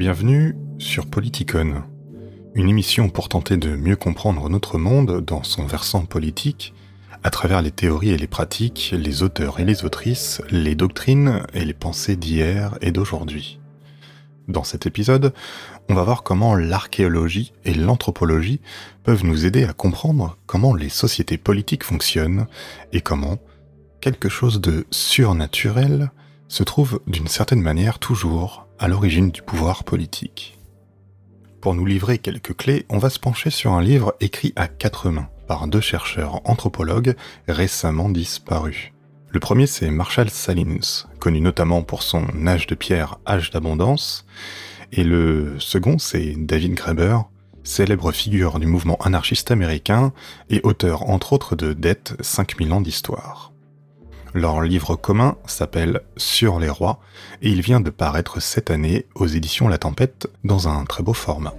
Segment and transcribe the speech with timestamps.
[0.00, 1.82] Bienvenue sur Politicon,
[2.54, 6.72] une émission pour tenter de mieux comprendre notre monde dans son versant politique,
[7.22, 11.66] à travers les théories et les pratiques, les auteurs et les autrices, les doctrines et
[11.66, 13.60] les pensées d'hier et d'aujourd'hui.
[14.48, 15.34] Dans cet épisode,
[15.90, 18.62] on va voir comment l'archéologie et l'anthropologie
[19.04, 22.46] peuvent nous aider à comprendre comment les sociétés politiques fonctionnent
[22.94, 23.36] et comment
[24.00, 26.10] quelque chose de surnaturel
[26.48, 30.58] se trouve d'une certaine manière toujours à l'origine du pouvoir politique.
[31.60, 35.10] Pour nous livrer quelques clés, on va se pencher sur un livre écrit à quatre
[35.10, 37.14] mains par deux chercheurs anthropologues
[37.46, 38.92] récemment disparus.
[39.28, 44.24] Le premier, c'est Marshall Salins, connu notamment pour son Âge de pierre, Âge d'abondance,
[44.92, 47.18] et le second, c'est David Graeber,
[47.62, 50.14] célèbre figure du mouvement anarchiste américain
[50.48, 53.52] et auteur entre autres de Dette 5000 ans d'histoire.
[54.32, 57.00] Leur livre commun s'appelle Sur les rois
[57.42, 61.14] et il vient de paraître cette année aux éditions La Tempête dans un très beau
[61.14, 61.54] format.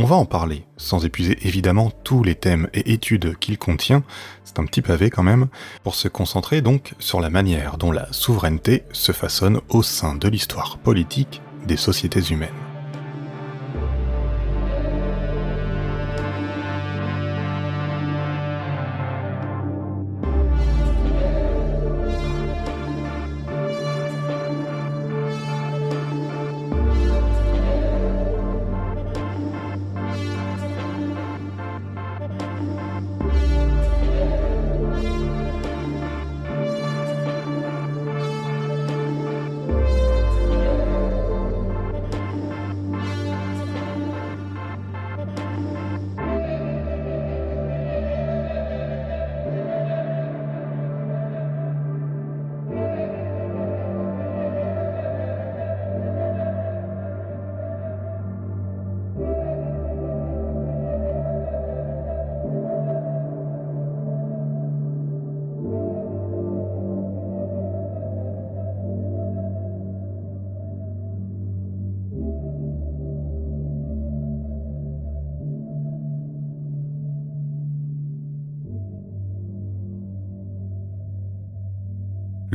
[0.00, 4.04] On va en parler, sans épuiser évidemment tous les thèmes et études qu'il contient,
[4.44, 5.48] c'est un petit pavé quand même,
[5.82, 10.28] pour se concentrer donc sur la manière dont la souveraineté se façonne au sein de
[10.28, 12.67] l'histoire politique des sociétés humaines.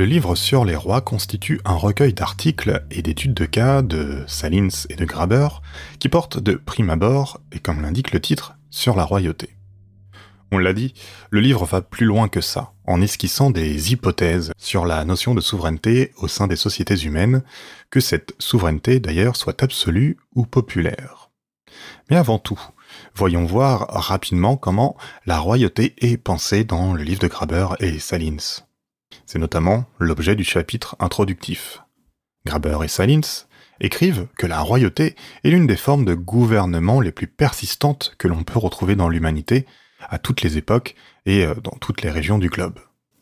[0.04, 4.68] Le livre sur les rois constitue un recueil d'articles et d'études de cas de Salins
[4.90, 5.48] et de Graber
[5.98, 9.56] qui portent de prime abord, et comme l'indique le titre, sur la royauté.
[10.52, 10.94] On l'a dit,
[11.30, 15.40] le livre va plus loin que ça, en esquissant des hypothèses sur la notion de
[15.40, 17.42] souveraineté au sein des sociétés humaines,
[17.90, 21.30] que cette souveraineté d'ailleurs soit absolue ou populaire.
[22.10, 22.60] Mais avant tout,
[23.16, 28.66] voyons voir rapidement comment la royauté est pensée dans le livre de Graber et Salins.
[29.26, 31.82] C'est notamment l'objet du chapitre introductif.
[32.46, 33.22] Graber et Salins
[33.80, 38.44] écrivent que la royauté est l'une des formes de gouvernement les plus persistantes que l'on
[38.44, 39.66] peut retrouver dans l'humanité,
[40.10, 42.80] à toutes les époques et euh, dans toutes les régions du globe.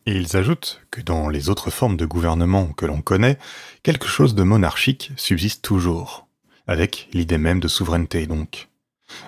[0.08, 3.38] Et ils ajoutent que dans les autres formes de gouvernement que l'on connaît,
[3.84, 6.28] quelque chose de monarchique subsiste toujours,
[6.68, 8.70] avec l'idée même de souveraineté donc.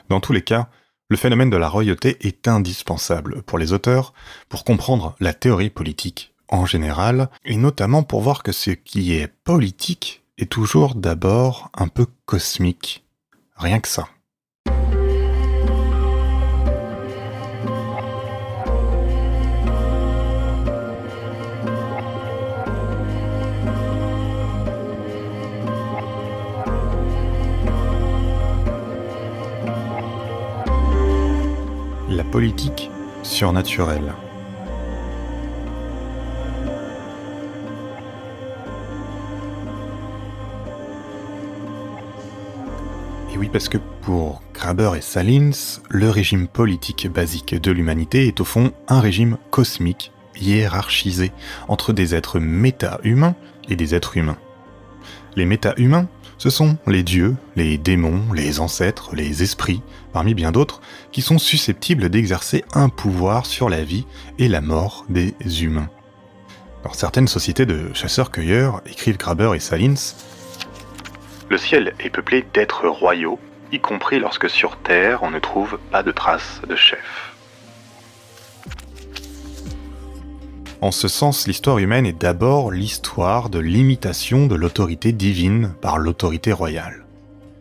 [0.10, 0.70] Dans tous les cas,
[1.10, 4.14] le phénomène de la royauté est indispensable pour les auteurs
[4.50, 9.28] pour comprendre la théorie politique en général, et notamment pour voir que ce qui est
[9.28, 13.04] politique est toujours d'abord un peu cosmique.
[13.56, 14.08] Rien que ça.
[32.10, 32.92] La politique
[33.24, 34.14] surnaturelle.
[43.44, 45.52] Oui, parce que pour Graber et Salins,
[45.90, 51.34] le régime politique basique de l'humanité est au fond un régime cosmique, hiérarchisé,
[51.68, 53.36] entre des êtres méta-humains
[53.68, 54.38] et des êtres humains.
[55.36, 56.08] Les méta-humains,
[56.38, 59.82] ce sont les dieux, les démons, les ancêtres, les esprits,
[60.14, 60.80] parmi bien d'autres,
[61.12, 64.06] qui sont susceptibles d'exercer un pouvoir sur la vie
[64.40, 65.90] et la mort des humains.
[66.86, 70.16] Dans certaines sociétés de chasseurs-cueilleurs, écrivent Graber et Salins,
[71.54, 73.38] le ciel est peuplé d'êtres royaux,
[73.72, 77.36] y compris lorsque sur Terre on ne trouve pas de traces de chef.
[80.82, 86.52] En ce sens, l'histoire humaine est d'abord l'histoire de l'imitation de l'autorité divine par l'autorité
[86.52, 87.06] royale.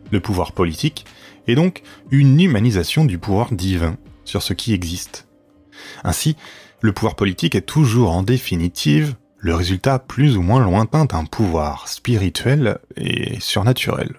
[0.09, 1.05] Le pouvoir politique
[1.47, 5.27] est donc une humanisation du pouvoir divin sur ce qui existe.
[6.03, 6.35] Ainsi,
[6.81, 9.13] le pouvoir politique est toujours en définitive
[9.43, 14.15] le résultat plus ou moins lointain d'un pouvoir spirituel et surnaturel.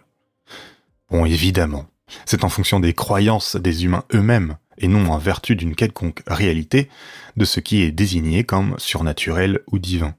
[1.10, 1.86] Bon, évidemment,
[2.26, 6.90] c'est en fonction des croyances des humains eux-mêmes, et non en vertu d'une quelconque réalité,
[7.38, 10.14] de ce qui est désigné comme surnaturel ou divin.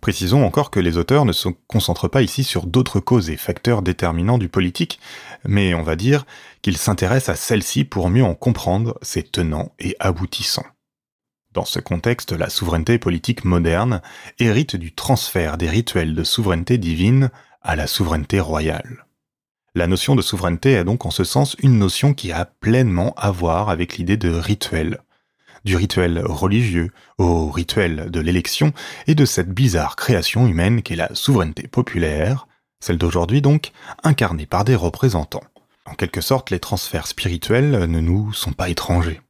[0.00, 3.82] Précisons encore que les auteurs ne se concentrent pas ici sur d'autres causes et facteurs
[3.82, 5.00] déterminants du politique,
[5.44, 6.24] mais on va dire
[6.62, 10.64] qu'ils s'intéressent à celles-ci pour mieux en comprendre ses tenants et aboutissants.
[11.56, 14.02] Dans ce contexte, la souveraineté politique moderne
[14.38, 17.30] hérite du transfert des rituels de souveraineté divine
[17.62, 19.06] à la souveraineté royale.
[19.74, 23.30] La notion de souveraineté est donc en ce sens une notion qui a pleinement à
[23.30, 25.00] voir avec l'idée de rituel,
[25.64, 28.74] du rituel religieux au rituel de l'élection
[29.06, 32.48] et de cette bizarre création humaine qu'est la souveraineté populaire,
[32.80, 33.72] celle d'aujourd'hui donc,
[34.04, 35.44] incarnée par des représentants.
[35.86, 39.22] En quelque sorte, les transferts spirituels ne nous sont pas étrangers.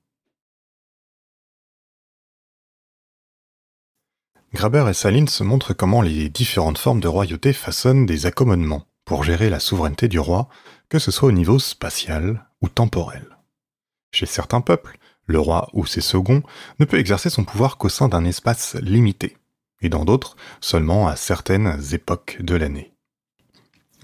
[4.57, 9.51] Graber et Salins montrent comment les différentes formes de royauté façonnent des accommodements pour gérer
[9.51, 10.49] la souveraineté du roi,
[10.89, 13.37] que ce soit au niveau spatial ou temporel.
[14.13, 16.43] Chez certains peuples, le roi ou ses seconds
[16.79, 19.37] ne peut exercer son pouvoir qu'au sein d'un espace limité,
[19.83, 22.95] et dans d'autres seulement à certaines époques de l'année.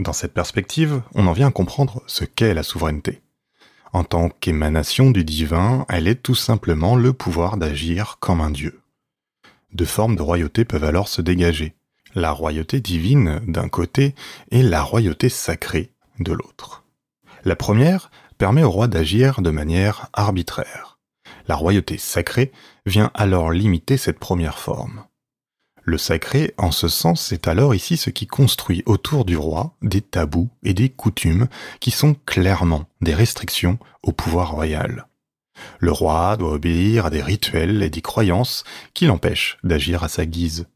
[0.01, 3.23] Dans cette perspective, on en vient à comprendre ce qu'est la souveraineté.
[3.95, 8.82] En tant qu'émanation du divin, elle est tout simplement le pouvoir d'agir comme un dieu.
[9.73, 11.75] Deux formes de royauté peuvent alors se dégager.
[12.15, 14.15] La royauté divine d'un côté
[14.51, 16.85] et la royauté sacrée de l'autre.
[17.45, 20.99] La première permet au roi d'agir de manière arbitraire.
[21.49, 22.53] La royauté sacrée
[22.87, 25.05] vient alors limiter cette première forme.
[25.85, 30.01] Le sacré, en ce sens, est alors ici ce qui construit autour du roi des
[30.01, 31.49] tabous et des coutumes
[31.81, 35.07] qui sont clairement des restrictions au pouvoir royal.
[35.79, 38.65] Le roi doit obéir à des rituels et des croyances
[38.95, 40.67] qui l'empêchent d'agir à sa guise.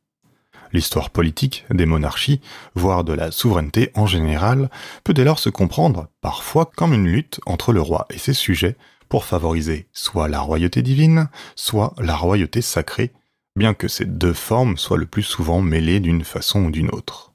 [0.73, 2.41] L'histoire politique des monarchies,
[2.75, 4.71] voire de la souveraineté en général,
[5.05, 8.77] peut dès lors se comprendre parfois comme une lutte entre le roi et ses sujets
[9.09, 13.13] pour favoriser soit la royauté divine, soit la royauté sacrée,
[13.55, 17.33] bien que ces deux formes soient le plus souvent mêlées d'une façon ou d'une autre.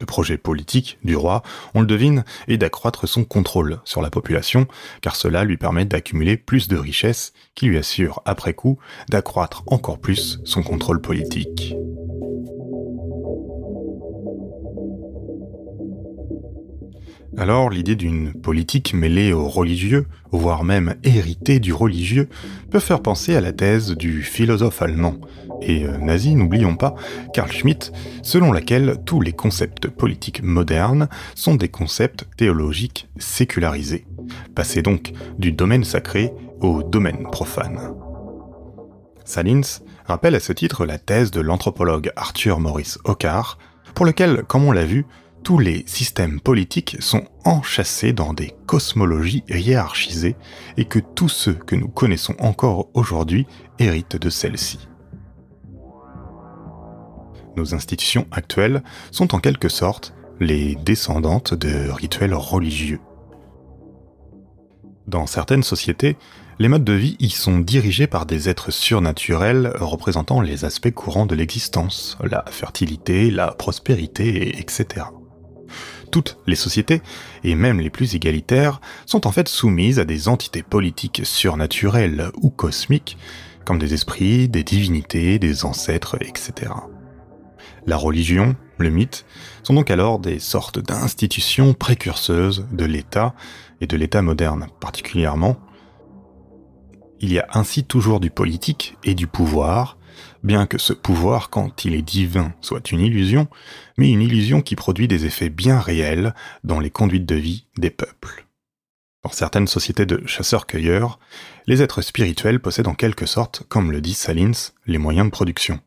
[0.00, 1.42] Le projet politique du roi,
[1.74, 4.66] on le devine, est d'accroître son contrôle sur la population,
[5.02, 8.78] car cela lui permet d'accumuler plus de richesses qui lui assurent, après coup,
[9.10, 11.74] d'accroître encore plus son contrôle politique.
[17.36, 22.28] Alors l'idée d'une politique mêlée au religieux, voire même héritée du religieux,
[22.70, 25.16] peut faire penser à la thèse du philosophe allemand,
[25.62, 26.94] et euh, nazi, n'oublions pas,
[27.32, 27.92] Karl Schmitt,
[28.22, 34.06] selon laquelle tous les concepts politiques modernes sont des concepts théologiques sécularisés,
[34.54, 37.94] passés donc du domaine sacré au domaine profane.
[39.24, 39.60] Salins
[40.06, 43.58] rappelle à ce titre la thèse de l'anthropologue Arthur Maurice Ockar,
[43.94, 45.06] pour lequel, comme on l'a vu,
[45.42, 50.36] tous les systèmes politiques sont enchâssés dans des cosmologies hiérarchisées
[50.76, 53.46] et que tous ceux que nous connaissons encore aujourd'hui
[53.78, 54.88] héritent de celles-ci.
[57.56, 63.00] Nos institutions actuelles sont en quelque sorte les descendantes de rituels religieux.
[65.06, 66.16] Dans certaines sociétés,
[66.58, 71.26] les modes de vie y sont dirigés par des êtres surnaturels représentant les aspects courants
[71.26, 75.06] de l'existence, la fertilité, la prospérité, etc
[76.10, 77.02] toutes les sociétés,
[77.44, 82.50] et même les plus égalitaires, sont en fait soumises à des entités politiques surnaturelles ou
[82.50, 83.16] cosmiques,
[83.64, 86.72] comme des esprits, des divinités, des ancêtres, etc.
[87.86, 89.24] La religion, le mythe,
[89.62, 93.34] sont donc alors des sortes d'institutions précurseuses de l'État,
[93.80, 95.56] et de l'État moderne particulièrement.
[97.20, 99.98] Il y a ainsi toujours du politique et du pouvoir,
[100.42, 103.48] bien que ce pouvoir, quand il est divin, soit une illusion,
[103.96, 107.90] mais une illusion qui produit des effets bien réels dans les conduites de vie des
[107.90, 108.46] peuples.
[109.22, 111.18] Dans certaines sociétés de chasseurs-cueilleurs,
[111.66, 115.80] les êtres spirituels possèdent en quelque sorte, comme le dit Salins, les moyens de production.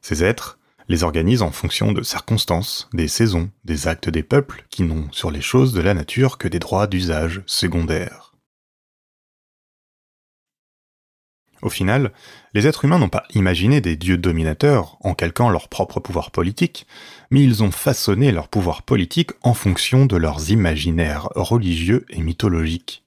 [0.00, 0.58] Ces êtres
[0.88, 5.30] les organisent en fonction de circonstances, des saisons, des actes des peuples qui n'ont sur
[5.30, 8.31] les choses de la nature que des droits d'usage secondaires.
[11.62, 12.12] Au final,
[12.54, 16.86] les êtres humains n'ont pas imaginé des dieux dominateurs en calquant leur propre pouvoir politique,
[17.30, 23.04] mais ils ont façonné leur pouvoir politique en fonction de leurs imaginaires religieux et mythologiques.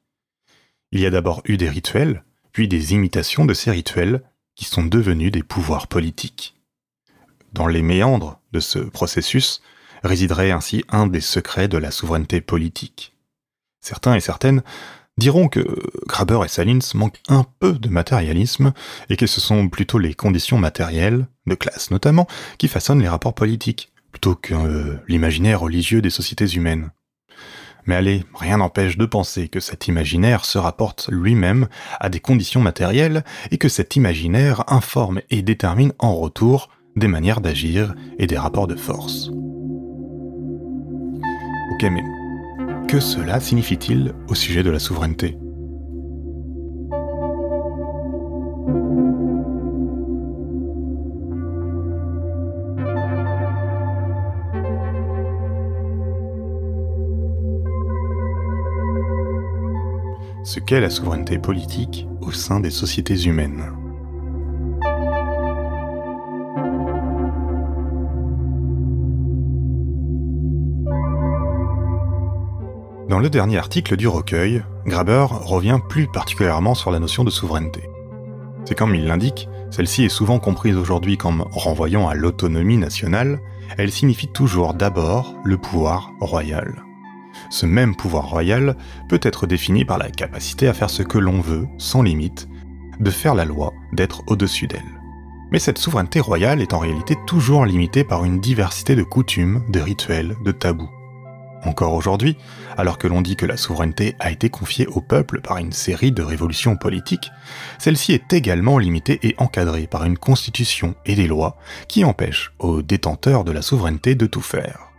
[0.93, 4.23] Il y a d'abord eu des rituels, puis des imitations de ces rituels
[4.55, 6.55] qui sont devenus des pouvoirs politiques.
[7.51, 9.61] Dans les méandres de ce processus
[10.03, 13.13] résiderait ainsi un des secrets de la souveraineté politique.
[13.81, 14.63] Certains et certaines
[15.17, 15.65] diront que
[16.07, 18.73] Graber et Salins manquent un peu de matérialisme
[19.09, 23.35] et que ce sont plutôt les conditions matérielles, de classe notamment, qui façonnent les rapports
[23.35, 26.91] politiques, plutôt que euh, l'imaginaire religieux des sociétés humaines.
[27.85, 31.67] Mais allez, rien n'empêche de penser que cet imaginaire se rapporte lui-même
[31.99, 37.41] à des conditions matérielles et que cet imaginaire informe et détermine en retour des manières
[37.41, 39.29] d'agir et des rapports de force.
[41.73, 42.03] Ok, mais
[42.87, 45.37] que cela signifie-t-il au sujet de la souveraineté?
[60.43, 63.84] Ce qu'est la souveraineté politique au sein des sociétés humaines?
[73.15, 77.89] Dans le dernier article du recueil, Graber revient plus particulièrement sur la notion de souveraineté.
[78.65, 83.39] C'est comme il l'indique, celle-ci est souvent comprise aujourd'hui comme renvoyant à l'autonomie nationale,
[83.77, 86.83] elle signifie toujours d'abord le pouvoir royal.
[87.49, 88.75] Ce même pouvoir royal
[89.07, 92.49] peut être défini par la capacité à faire ce que l'on veut, sans limite,
[92.99, 95.01] de faire la loi, d'être au-dessus d'elle.
[95.53, 99.79] Mais cette souveraineté royale est en réalité toujours limitée par une diversité de coutumes, de
[99.79, 100.89] rituels, de tabous.
[101.65, 102.37] Encore aujourd'hui,
[102.77, 106.11] alors que l'on dit que la souveraineté a été confiée au peuple par une série
[106.11, 107.31] de révolutions politiques,
[107.79, 111.57] celle-ci est également limitée et encadrée par une constitution et des lois
[111.87, 114.91] qui empêchent aux détenteurs de la souveraineté de tout faire.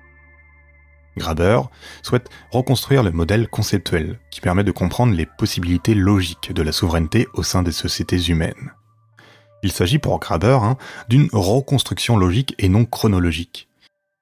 [1.16, 1.60] Graber
[2.02, 7.28] souhaite reconstruire le modèle conceptuel qui permet de comprendre les possibilités logiques de la souveraineté
[7.34, 8.72] au sein des sociétés humaines.
[9.62, 10.76] Il s'agit pour Graber hein,
[11.08, 13.68] d'une reconstruction logique et non chronologique,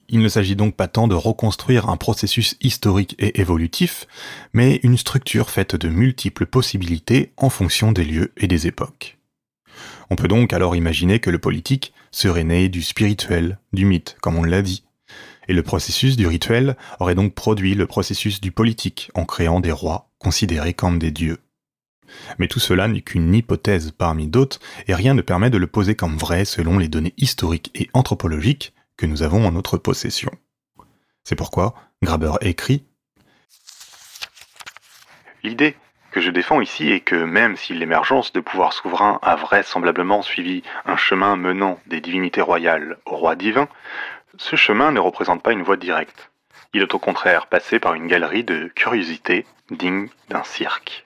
[0.08, 4.06] il ne s'agit donc pas tant de reconstruire un processus historique et évolutif,
[4.52, 9.18] mais une structure faite de multiples possibilités en fonction des lieux et des époques.
[10.10, 14.36] On peut donc alors imaginer que le politique serait né du spirituel, du mythe, comme
[14.36, 14.84] on l'a dit,
[15.48, 19.72] et le processus du rituel aurait donc produit le processus du politique en créant des
[19.72, 21.38] rois considérés comme des dieux.
[22.38, 25.94] Mais tout cela n'est qu'une hypothèse parmi d'autres, et rien ne permet de le poser
[25.94, 30.30] comme vrai selon les données historiques et anthropologiques, que nous avons en notre possession.
[31.24, 32.86] C'est pourquoi Graber écrit
[35.42, 35.76] L'idée
[36.10, 40.62] que je défends ici est que même si l'émergence de pouvoirs souverains a vraisemblablement suivi
[40.86, 43.68] un chemin menant des divinités royales au roi divin,
[44.38, 46.30] ce chemin ne représente pas une voie directe.
[46.72, 51.03] Il est au contraire passé par une galerie de curiosités digne d'un cirque.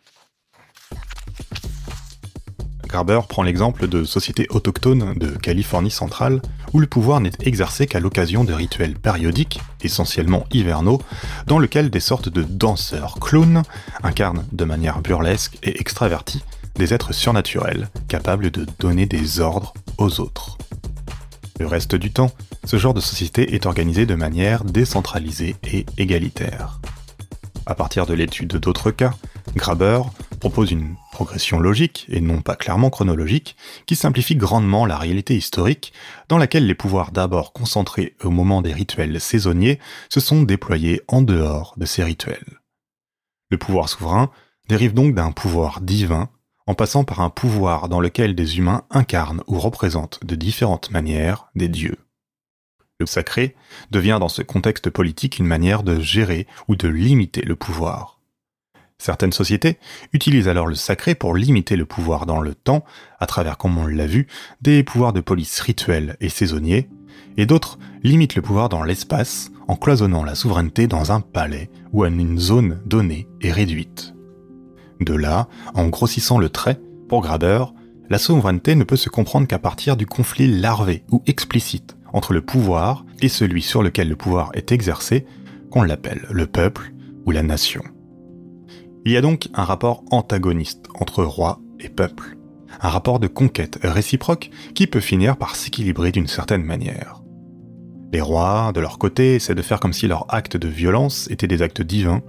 [2.88, 6.40] Garber prend l'exemple de sociétés autochtones de Californie centrale
[6.72, 11.00] où le pouvoir n'est exercé qu'à l'occasion de rituels périodiques, essentiellement hivernaux,
[11.46, 13.62] dans lesquels des sortes de danseurs clowns
[14.02, 16.42] incarnent de manière burlesque et extravertie
[16.76, 20.56] des êtres surnaturels capables de donner des ordres aux autres.
[21.58, 22.30] Le reste du temps,
[22.64, 26.80] ce genre de société est organisé de manière décentralisée et égalitaire.
[27.66, 29.12] À partir de l'étude d'autres cas,
[29.56, 30.00] Graber
[30.38, 35.92] propose une progression logique, et non pas clairement chronologique, qui simplifie grandement la réalité historique,
[36.28, 39.78] dans laquelle les pouvoirs d'abord concentrés au moment des rituels saisonniers
[40.08, 42.60] se sont déployés en dehors de ces rituels.
[43.50, 44.30] Le pouvoir souverain
[44.68, 46.28] dérive donc d'un pouvoir divin,
[46.66, 51.48] en passant par un pouvoir dans lequel des humains incarnent ou représentent de différentes manières
[51.54, 51.96] des dieux.
[53.00, 53.54] Le sacré
[53.90, 58.17] devient dans ce contexte politique une manière de gérer ou de limiter le pouvoir.
[59.00, 59.78] Certaines sociétés
[60.12, 62.84] utilisent alors le sacré pour limiter le pouvoir dans le temps,
[63.20, 64.26] à travers, comme on l'a vu,
[64.60, 66.88] des pouvoirs de police rituels et saisonniers,
[67.36, 72.04] et d'autres limitent le pouvoir dans l'espace en cloisonnant la souveraineté dans un palais ou
[72.04, 74.14] en une zone donnée et réduite.
[75.00, 77.64] De là, en grossissant le trait, pour Graber,
[78.10, 82.40] la souveraineté ne peut se comprendre qu'à partir du conflit larvé ou explicite entre le
[82.40, 85.24] pouvoir et celui sur lequel le pouvoir est exercé,
[85.70, 86.92] qu'on l'appelle le peuple
[87.26, 87.82] ou la nation.
[89.04, 92.36] Il y a donc un rapport antagoniste entre roi et peuple,
[92.80, 97.22] un rapport de conquête réciproque qui peut finir par s'équilibrer d'une certaine manière.
[98.12, 101.46] Les rois, de leur côté, essaient de faire comme si leurs actes de violence étaient
[101.46, 102.22] des actes divins,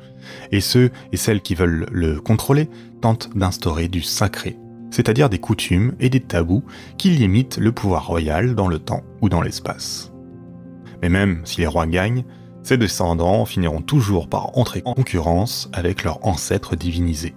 [0.52, 2.70] et ceux et celles qui veulent le contrôler
[3.02, 4.58] tentent d'instaurer du sacré,
[4.92, 6.64] c'est-à-dire des coutumes et des tabous
[6.98, 10.12] qui limitent le pouvoir royal dans le temps ou dans l'espace.
[11.02, 12.26] Mais même si les rois gagnent,
[12.70, 17.34] ses descendants finiront toujours par entrer en concurrence avec leur ancêtre divinisé.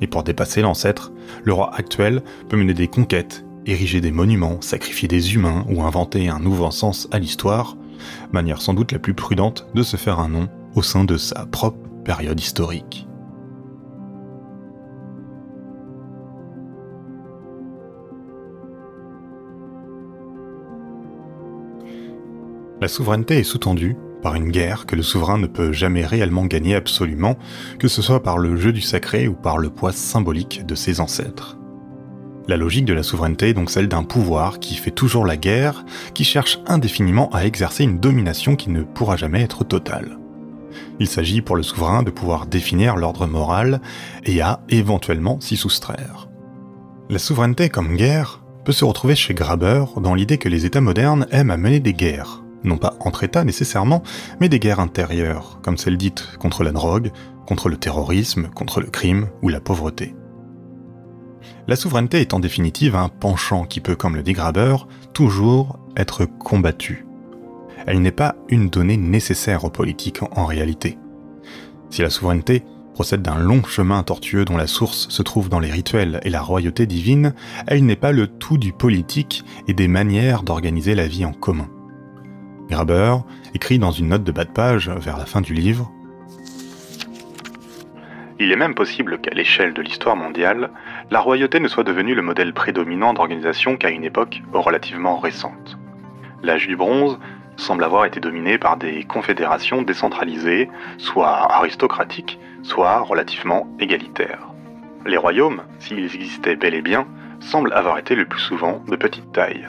[0.00, 1.10] Et pour dépasser l'ancêtre,
[1.42, 6.28] le roi actuel peut mener des conquêtes, ériger des monuments, sacrifier des humains ou inventer
[6.28, 7.76] un nouveau sens à l'histoire,
[8.30, 11.44] manière sans doute la plus prudente de se faire un nom au sein de sa
[11.46, 13.08] propre période historique.
[22.80, 26.74] La souveraineté est sous-tendue par une guerre que le souverain ne peut jamais réellement gagner
[26.74, 27.36] absolument,
[27.78, 31.00] que ce soit par le jeu du sacré ou par le poids symbolique de ses
[31.00, 31.58] ancêtres.
[32.48, 35.84] La logique de la souveraineté est donc celle d'un pouvoir qui fait toujours la guerre,
[36.14, 40.18] qui cherche indéfiniment à exercer une domination qui ne pourra jamais être totale.
[41.00, 43.80] Il s'agit pour le souverain de pouvoir définir l'ordre moral
[44.24, 46.28] et à éventuellement s'y soustraire.
[47.10, 51.26] La souveraineté comme guerre peut se retrouver chez Graber dans l'idée que les États modernes
[51.30, 54.02] aiment à mener des guerres, non pas entre États nécessairement,
[54.40, 57.12] mais des guerres intérieures, comme celles dites contre la drogue,
[57.46, 60.14] contre le terrorisme, contre le crime ou la pauvreté.
[61.68, 64.36] La souveraineté est en définitive un penchant qui peut, comme le dit
[65.12, 67.06] toujours être combattu.
[67.86, 70.98] Elle n'est pas une donnée nécessaire aux politiques en réalité.
[71.90, 75.70] Si la souveraineté procède d'un long chemin tortueux dont la source se trouve dans les
[75.70, 77.34] rituels et la royauté divine,
[77.66, 81.68] elle n'est pas le tout du politique et des manières d'organiser la vie en commun.
[82.68, 83.16] Graber
[83.54, 85.90] écrit dans une note de bas de page vers la fin du livre
[88.38, 90.70] il est même possible qu'à l'échelle de l'histoire mondiale,
[91.10, 95.78] la royauté ne soit devenue le modèle prédominant d'organisation qu'à une époque relativement récente.
[96.42, 97.18] L'âge du bronze
[97.56, 100.68] semble avoir été dominé par des confédérations décentralisées,
[100.98, 104.48] soit aristocratiques, soit relativement égalitaires.
[105.06, 107.06] Les royaumes, s'ils existaient bel et bien,
[107.40, 109.66] semblent avoir été le plus souvent de petite taille.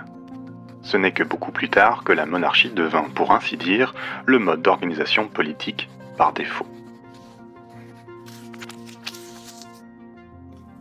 [0.87, 3.93] Ce n'est que beaucoup plus tard que la monarchie devint, pour ainsi dire,
[4.25, 6.65] le mode d'organisation politique par défaut.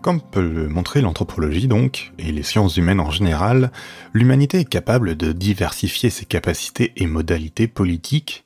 [0.02, 3.72] Comme peut le montrer l'anthropologie donc, et les sciences humaines en général,
[4.12, 8.44] l'humanité est capable de diversifier ses capacités et modalités politiques,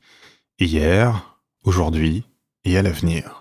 [0.59, 2.25] hier, aujourd'hui
[2.65, 3.40] et à l'avenir.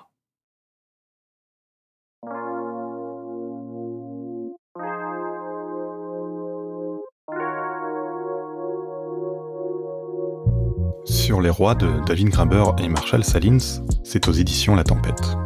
[11.29, 15.37] Sur les rois de David Graber et Marshall Salins, c'est aux éditions La Tempête.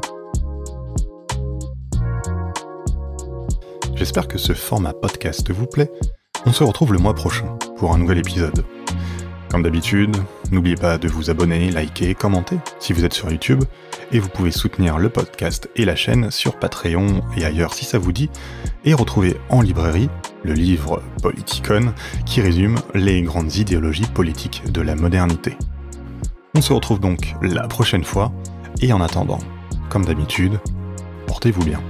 [3.94, 5.92] J'espère que ce format podcast vous plaît.
[6.46, 8.64] On se retrouve le mois prochain pour un nouvel épisode.
[9.50, 10.16] Comme d'habitude,
[10.52, 13.66] n'oubliez pas de vous abonner, liker, commenter si vous êtes sur YouTube,
[14.14, 17.98] et vous pouvez soutenir le podcast et la chaîne sur Patreon et ailleurs si ça
[17.98, 18.30] vous dit,
[18.86, 20.10] et retrouver en librairie
[20.44, 21.94] le livre Politicon
[22.26, 25.58] qui résume les grandes idéologies politiques de la modernité.
[26.56, 28.32] On se retrouve donc la prochaine fois,
[28.80, 29.40] et en attendant,
[29.90, 30.60] comme d'habitude,
[31.26, 31.82] portez-vous bien.